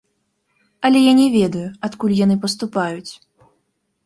[0.87, 3.11] Але я не ведаю, адкуль яны паступаюць.